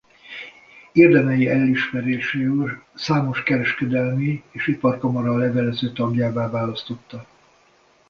Érdemei 0.91 1.47
elismeréséül 1.49 2.83
számos 2.93 3.43
kereskedelmi 3.43 4.43
és 4.51 4.67
iparkamara 4.67 5.37
levelező 5.37 5.91
tagjává 5.91 6.49
választotta. 6.49 7.27